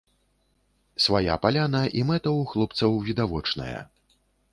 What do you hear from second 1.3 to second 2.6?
паляна, і мэта ў